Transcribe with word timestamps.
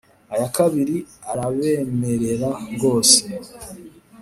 ayakabiri 0.33 0.97
arabemerera 1.31 2.49
rwose 2.73 3.19